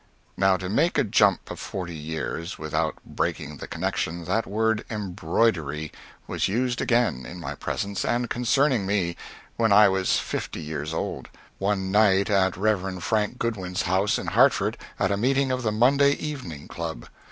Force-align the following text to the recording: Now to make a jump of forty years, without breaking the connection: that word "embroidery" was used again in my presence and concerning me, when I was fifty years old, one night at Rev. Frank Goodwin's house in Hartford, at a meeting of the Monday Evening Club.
Now 0.35 0.57
to 0.57 0.67
make 0.67 0.97
a 0.97 1.03
jump 1.03 1.51
of 1.51 1.59
forty 1.59 1.93
years, 1.95 2.57
without 2.57 2.95
breaking 3.05 3.57
the 3.57 3.67
connection: 3.67 4.25
that 4.25 4.47
word 4.47 4.83
"embroidery" 4.89 5.91
was 6.25 6.47
used 6.47 6.81
again 6.81 7.23
in 7.23 7.39
my 7.39 7.53
presence 7.53 8.03
and 8.03 8.27
concerning 8.27 8.87
me, 8.87 9.15
when 9.57 9.71
I 9.71 9.89
was 9.89 10.17
fifty 10.17 10.59
years 10.59 10.91
old, 10.91 11.29
one 11.59 11.91
night 11.91 12.31
at 12.31 12.57
Rev. 12.57 13.03
Frank 13.03 13.37
Goodwin's 13.37 13.83
house 13.83 14.17
in 14.17 14.25
Hartford, 14.25 14.75
at 14.99 15.11
a 15.11 15.17
meeting 15.17 15.51
of 15.51 15.61
the 15.61 15.71
Monday 15.71 16.13
Evening 16.13 16.67
Club. 16.67 17.05